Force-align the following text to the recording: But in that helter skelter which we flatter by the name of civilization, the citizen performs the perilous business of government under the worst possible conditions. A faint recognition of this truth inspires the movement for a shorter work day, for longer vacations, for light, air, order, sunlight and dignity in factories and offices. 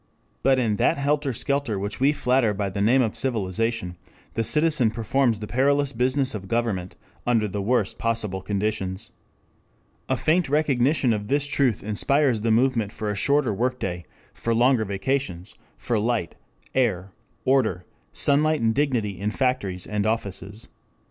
But 0.41 0.57
in 0.57 0.77
that 0.77 0.97
helter 0.97 1.31
skelter 1.31 1.77
which 1.77 1.99
we 1.99 2.11
flatter 2.11 2.55
by 2.55 2.71
the 2.71 2.81
name 2.81 3.03
of 3.03 3.15
civilization, 3.15 3.97
the 4.33 4.43
citizen 4.43 4.89
performs 4.89 5.39
the 5.41 5.45
perilous 5.45 5.93
business 5.93 6.33
of 6.33 6.47
government 6.47 6.95
under 7.27 7.47
the 7.47 7.61
worst 7.61 7.99
possible 7.99 8.41
conditions. 8.41 9.11
A 10.09 10.17
faint 10.17 10.49
recognition 10.49 11.13
of 11.13 11.27
this 11.27 11.45
truth 11.45 11.83
inspires 11.83 12.41
the 12.41 12.49
movement 12.49 12.91
for 12.91 13.11
a 13.11 13.15
shorter 13.15 13.53
work 13.53 13.77
day, 13.77 14.05
for 14.33 14.55
longer 14.55 14.85
vacations, 14.85 15.53
for 15.77 15.99
light, 15.99 16.33
air, 16.73 17.11
order, 17.45 17.85
sunlight 18.11 18.59
and 18.59 18.73
dignity 18.73 19.19
in 19.19 19.29
factories 19.29 19.85
and 19.85 20.07
offices. 20.07 20.67